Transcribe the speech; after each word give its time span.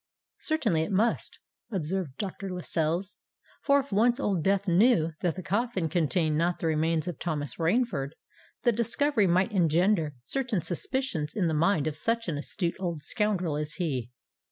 "Certainly 0.39 0.81
it 0.81 0.91
must;" 0.91 1.37
observed 1.71 2.17
Dr. 2.17 2.49
Lascelles. 2.51 3.17
"For 3.61 3.81
if 3.81 3.91
once 3.91 4.19
Old 4.19 4.43
Death 4.43 4.67
knew 4.67 5.11
that 5.19 5.35
the 5.35 5.43
coffin 5.43 5.89
contained 5.89 6.39
not 6.39 6.57
the 6.57 6.65
remains 6.65 7.07
of 7.07 7.19
Thomas 7.19 7.57
Rainford, 7.57 8.13
the 8.63 8.71
discovery 8.71 9.27
might 9.27 9.51
engender 9.51 10.15
certain 10.23 10.59
suspicions 10.59 11.35
in 11.35 11.47
the 11.47 11.53
mind 11.53 11.85
of 11.85 11.95
such 11.95 12.27
an 12.27 12.39
astute 12.39 12.77
old 12.79 12.99
scoundrel 13.01 13.55
as 13.55 13.73
he." 13.73 14.09